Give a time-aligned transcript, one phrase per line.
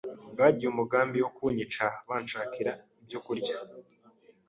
[0.37, 3.55] bagiye umugambi wo kunyica banshakira ibyo kurya